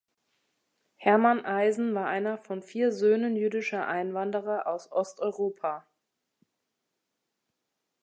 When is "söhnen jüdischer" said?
2.91-3.87